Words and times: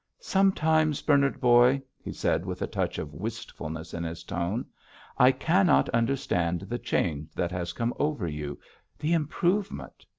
"Sometimes, 0.19 1.03
Bernard 1.03 1.39
boy," 1.39 1.79
he 2.03 2.11
said, 2.11 2.43
with 2.43 2.63
a 2.63 2.65
touch 2.65 2.97
of 2.97 3.13
wistfulness 3.13 3.93
in 3.93 4.03
his 4.03 4.23
tone, 4.23 4.65
"I 5.19 5.31
cannot 5.31 5.89
understand 5.89 6.61
the 6.61 6.79
change 6.79 7.31
that 7.35 7.51
has 7.51 7.71
come 7.71 7.93
over 7.99 8.25
you, 8.27 8.59
the 8.97 9.13
improvement. 9.13 10.07